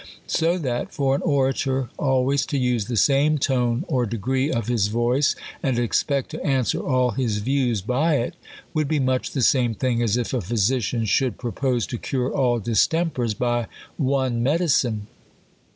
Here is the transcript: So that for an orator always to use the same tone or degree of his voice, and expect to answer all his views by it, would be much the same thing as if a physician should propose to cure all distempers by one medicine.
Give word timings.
So 0.25 0.57
that 0.57 0.91
for 0.91 1.13
an 1.13 1.21
orator 1.21 1.91
always 1.99 2.47
to 2.47 2.57
use 2.57 2.85
the 2.85 2.97
same 2.97 3.37
tone 3.37 3.85
or 3.87 4.07
degree 4.07 4.49
of 4.51 4.65
his 4.67 4.87
voice, 4.87 5.35
and 5.61 5.77
expect 5.77 6.31
to 6.31 6.43
answer 6.43 6.79
all 6.79 7.11
his 7.11 7.37
views 7.37 7.83
by 7.83 8.15
it, 8.15 8.33
would 8.73 8.87
be 8.87 8.99
much 8.99 9.29
the 9.33 9.43
same 9.43 9.75
thing 9.75 10.01
as 10.01 10.17
if 10.17 10.33
a 10.33 10.41
physician 10.41 11.05
should 11.05 11.37
propose 11.37 11.85
to 11.85 11.99
cure 11.99 12.33
all 12.35 12.57
distempers 12.59 13.35
by 13.35 13.67
one 13.97 14.41
medicine. 14.41 15.05